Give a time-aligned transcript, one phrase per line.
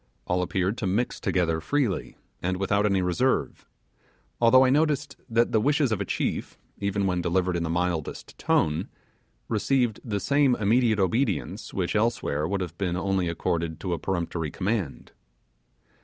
[0.25, 3.67] All appeared to mix together freely, and without any reserve;
[4.41, 8.35] although I noticed that the wishes of a chief, even when delivered in the mildest
[8.39, 8.89] tone,
[9.47, 14.49] received the same immediate obedience which elsewhere would have been only accorded to a peremptory
[14.49, 15.11] command.